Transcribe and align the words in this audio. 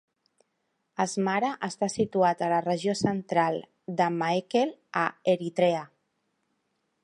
Asmara 1.03 1.51
està 1.67 1.89
situat 1.97 2.41
a 2.41 2.49
la 2.53 2.63
regió 2.69 2.97
central 3.03 3.61
de 4.01 4.09
Maekel, 4.17 4.73
a 5.03 5.07
Eritrea. 5.37 5.87